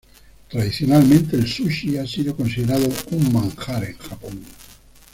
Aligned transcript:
Tradicionalmente 0.49 1.35
el 1.35 1.47
sushi 1.47 1.99
ha 1.99 2.07
sido 2.07 2.35
considerado 2.35 2.87
un 3.11 3.31
manjar 3.31 3.83
en 3.83 3.97
Japón. 3.99 4.43